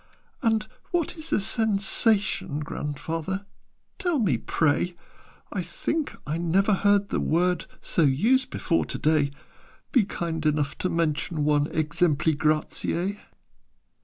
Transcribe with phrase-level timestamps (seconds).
[0.41, 3.45] "And what is a Sensation, Grandfather,
[3.99, 4.95] tell me, pray?
[5.53, 9.29] I think I never heard the word So used before to day:
[9.91, 13.19] Be kind enough to mention one 'Exempli gratiâ.'"